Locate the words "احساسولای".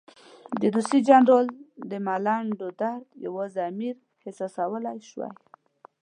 4.27-4.97